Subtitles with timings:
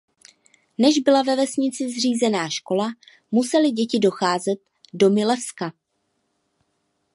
[0.77, 2.89] Než byla ve vesnici zřízená škola
[3.31, 4.55] musely děti docházet
[4.93, 5.73] do Milevska.